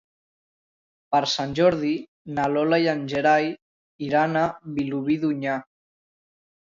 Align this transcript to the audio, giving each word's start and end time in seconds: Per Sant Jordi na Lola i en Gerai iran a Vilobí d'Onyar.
Per 1.15 1.19
Sant 1.33 1.51
Jordi 1.59 1.91
na 2.37 2.47
Lola 2.53 2.79
i 2.85 2.89
en 2.95 3.03
Gerai 3.13 3.53
iran 4.09 4.35
a 4.45 4.51
Vilobí 4.79 5.19
d'Onyar. 5.27 5.59